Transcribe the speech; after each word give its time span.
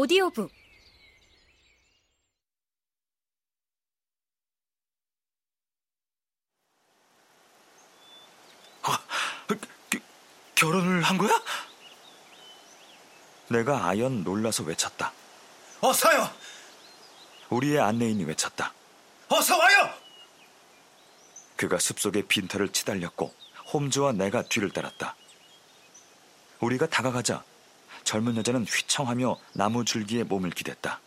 오디오북 0.00 0.50
아, 8.82 8.98
겨, 9.90 9.98
결혼을 10.54 11.02
한 11.02 11.18
거야? 11.18 11.30
내가 13.50 13.88
아연 13.88 14.24
놀라서 14.24 14.62
외쳤다. 14.62 15.12
어서요! 15.82 16.30
우리의 17.50 17.78
안내인이 17.80 18.24
외쳤다. 18.24 18.72
어서 19.28 19.58
와요! 19.58 19.92
그가 21.56 21.78
숲속의 21.78 22.22
빈털을 22.22 22.72
치달렸고 22.72 23.34
홈즈와 23.74 24.12
내가 24.12 24.44
뒤를 24.44 24.70
따랐다. 24.70 25.14
우리가 26.60 26.86
다가가자 26.86 27.44
젊은 28.10 28.36
여자는 28.36 28.64
휘청하며 28.64 29.38
나무 29.52 29.84
줄기에 29.84 30.24
몸을 30.24 30.50
기댔다. 30.50 31.00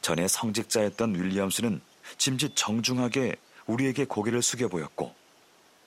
전에 0.00 0.28
성직자였던 0.28 1.16
윌리엄스는 1.16 1.80
짐짓 2.18 2.54
정중하게 2.54 3.34
우리에게 3.66 4.04
고개를 4.04 4.42
숙여 4.42 4.68
보였고 4.68 5.12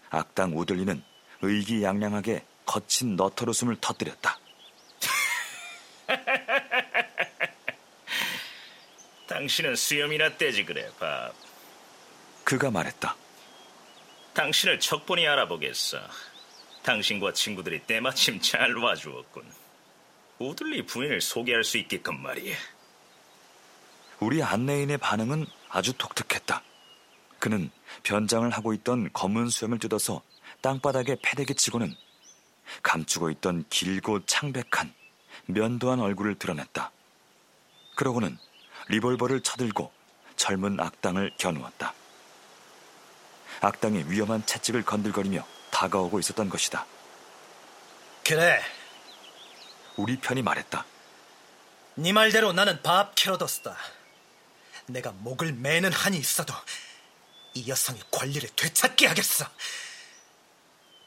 악당 0.09 0.57
우들리는 0.57 1.01
의기양양하게 1.41 2.43
거친 2.65 3.15
너털웃음을 3.15 3.77
터뜨렸다. 3.79 4.37
당신은 9.27 9.77
수염이나 9.77 10.35
떼지 10.35 10.65
그래, 10.65 10.91
밥. 10.99 11.31
그가 12.43 12.69
말했다. 12.69 13.15
당신을 14.33 14.81
척본이 14.81 15.25
알아보겠어. 15.25 15.99
당신과 16.83 17.31
친구들이 17.31 17.83
때마침 17.83 18.41
잘 18.41 18.75
와주었군. 18.75 19.68
우들리 20.39 20.85
부인을 20.85 21.19
소개할 21.19 21.63
수 21.63 21.77
있게끔 21.77 22.21
말이야. 22.21 22.55
우리 24.21 24.41
안내인의 24.41 24.97
반응은 24.97 25.45
아주 25.69 25.93
독특했다. 25.97 26.63
그는 27.39 27.69
변장을 28.03 28.49
하고 28.49 28.73
있던 28.73 29.11
검은 29.13 29.49
수염을 29.49 29.79
뜯어서 29.79 30.21
땅바닥에 30.61 31.17
패대기 31.21 31.55
치고는 31.55 31.93
감추고 32.83 33.29
있던 33.31 33.65
길고 33.69 34.25
창백한 34.25 34.93
면도한 35.45 35.99
얼굴을 35.99 36.35
드러냈다. 36.35 36.91
그러고는 37.95 38.37
리볼버를 38.87 39.41
쳐들고 39.41 39.91
젊은 40.35 40.79
악당을 40.79 41.31
겨누었다. 41.37 41.93
악당이 43.61 44.05
위험한 44.07 44.45
채찍을 44.45 44.83
건들거리며 44.83 45.45
다가오고 45.71 46.19
있었던 46.19 46.49
것이다. 46.49 46.85
그래, 48.23 48.61
우리 49.99 50.17
편이 50.17 50.41
말했다. 50.41 50.85
네 51.95 52.13
말대로 52.13 52.53
나는 52.53 52.81
밥 52.81 53.13
캐러더스다. 53.15 53.77
내가 54.87 55.11
목을 55.11 55.51
매는 55.51 55.91
한이 55.91 56.17
있어도 56.17 56.53
이 57.53 57.67
여성의 57.67 58.01
권리를 58.09 58.49
되찾게 58.55 59.07
하겠어. 59.07 59.45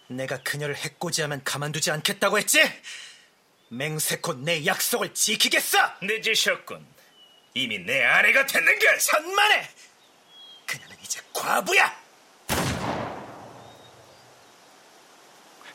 내가 0.08 0.42
그녀를 0.42 0.76
해코지하면 0.76 1.42
가만두지 1.42 1.90
않겠다고 1.90 2.38
했지? 2.38 2.60
맹세코 3.70 4.34
내 4.34 4.66
약속을 4.66 5.14
지키겠어! 5.14 5.78
늦으셨군. 6.02 6.86
이미 7.54 7.78
내 7.78 8.04
아내가 8.04 8.44
됐는 8.44 8.78
게 8.78 8.98
천만에! 8.98 9.70
그녀는 10.66 10.96
이제 11.02 11.22
과부야! 11.32 12.02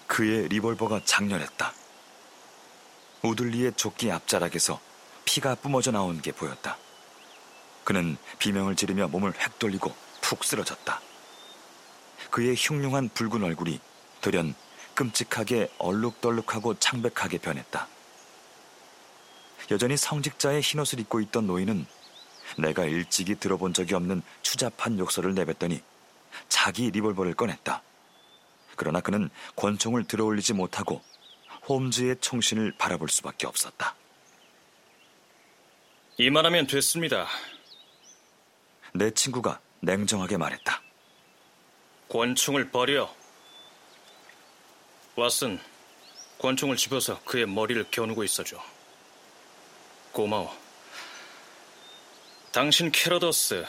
그의 0.05 0.47
리볼버가 0.49 1.01
장렬했다. 1.03 1.73
우들리의 3.27 3.73
조끼 3.73 4.11
앞자락에서 4.11 4.79
피가 5.25 5.55
뿜어져 5.55 5.91
나온 5.91 6.21
게 6.21 6.31
보였다. 6.31 6.77
그는 7.83 8.17
비명을 8.39 8.75
지르며 8.75 9.07
몸을 9.07 9.33
획 9.39 9.59
돌리고 9.59 9.93
푹 10.21 10.43
쓰러졌다. 10.43 11.01
그의 12.31 12.55
흉흉한 12.57 13.09
붉은 13.13 13.43
얼굴이 13.43 13.79
돌연 14.21 14.55
끔찍하게 14.93 15.71
얼룩덜룩하고 15.77 16.79
창백하게 16.79 17.37
변했다. 17.37 17.87
여전히 19.71 19.97
성직자의 19.97 20.61
흰옷을 20.61 20.99
입고 21.01 21.19
있던 21.21 21.47
노인은 21.47 21.85
내가 22.57 22.85
일찍이 22.85 23.35
들어본 23.35 23.73
적이 23.73 23.95
없는 23.95 24.21
추잡한 24.41 24.97
욕설을 24.97 25.33
내뱉더니 25.35 25.81
자기 26.49 26.89
리볼버를 26.91 27.33
꺼냈다. 27.33 27.81
그러나 28.75 29.01
그는 29.01 29.29
권총을 29.55 30.05
들어올리지 30.05 30.53
못하고 30.53 31.01
홈즈의 31.67 32.17
총신을 32.21 32.73
바라볼 32.77 33.09
수밖에 33.09 33.45
없었다. 33.45 33.95
이만하면 36.17 36.65
됐습니다. 36.67 37.27
내 38.93 39.11
친구가 39.11 39.59
냉정하게 39.81 40.37
말했다. 40.37 40.81
권총을 42.09 42.71
버려. 42.71 43.13
왓슨, 45.15 45.59
권총을 46.39 46.77
집어서 46.77 47.21
그의 47.23 47.45
머리를 47.45 47.85
겨누고 47.91 48.23
있어줘. 48.23 48.63
고마워. 50.11 50.55
당신 52.51 52.91
캐러더스, 52.91 53.65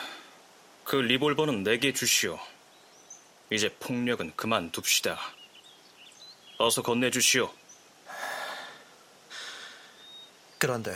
그 0.84 0.96
리볼버는 0.96 1.62
내게 1.62 1.92
주시오. 1.92 2.38
이제 3.50 3.74
폭력은 3.80 4.36
그만둡시다. 4.36 5.18
어서 6.58 6.82
건네주시오. 6.82 7.52
그런데 10.58 10.94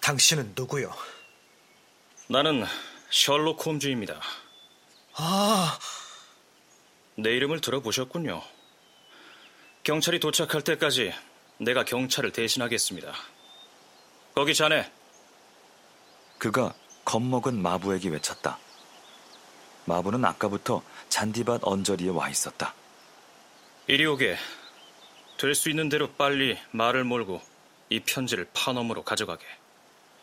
당신은 0.00 0.52
누구요? 0.54 0.94
나는 2.28 2.64
셜록 3.10 3.64
홈즈입니다. 3.64 4.20
아, 5.14 5.78
내 7.16 7.30
이름을 7.30 7.60
들어보셨군요. 7.60 8.42
경찰이 9.82 10.20
도착할 10.20 10.62
때까지 10.62 11.12
내가 11.58 11.84
경찰을 11.84 12.32
대신하겠습니다. 12.32 13.12
거기 14.34 14.54
자네, 14.54 14.90
그가 16.38 16.74
겁먹은 17.04 17.60
마부에게 17.62 18.08
외쳤다. 18.08 18.58
마부는 19.84 20.24
아까부터 20.24 20.82
잔디밭 21.08 21.60
언저리에 21.64 22.08
와 22.10 22.28
있었다. 22.28 22.74
이리 23.86 24.04
오게. 24.06 24.36
될 25.36 25.54
수 25.54 25.68
있는 25.68 25.88
대로 25.88 26.10
빨리 26.12 26.58
말을 26.70 27.04
몰고 27.04 27.42
이 27.94 28.00
편지를 28.00 28.44
파넘으로 28.52 29.04
가져가게. 29.04 29.44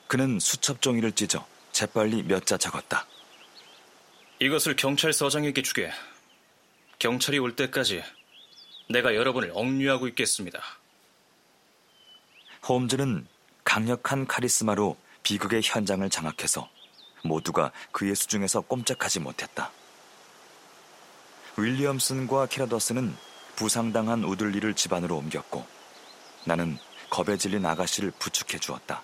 그는 0.07 0.39
수첩 0.41 0.81
종이를 0.81 1.13
찢어 1.13 1.47
재빨리 1.71 2.23
몇 2.23 2.45
자 2.45 2.57
적었다. 2.57 3.07
이것을 4.39 4.75
경찰서장에게 4.75 5.61
주게. 5.61 5.89
경찰이 6.99 7.39
올 7.39 7.55
때까지 7.55 8.03
내가 8.89 9.15
여러분을 9.15 9.51
억류하고 9.53 10.09
있겠습니다. 10.09 10.61
홈즈는 12.67 13.25
강력한 13.63 14.27
카리스마로 14.27 14.97
비극의 15.23 15.61
현장을 15.63 16.09
장악해서 16.09 16.69
모두가 17.23 17.71
그의 17.93 18.15
수중에서 18.15 18.61
꼼짝하지 18.61 19.21
못했다. 19.21 19.71
윌리엄슨과 21.55 22.47
키라더스는 22.47 23.15
부상당한 23.55 24.25
우들리를 24.25 24.73
집안으로 24.73 25.15
옮겼고 25.15 25.65
나는 26.43 26.77
겁에 27.11 27.37
질린 27.37 27.63
아가씨를 27.65 28.11
부축해 28.17 28.57
주었다. 28.57 29.03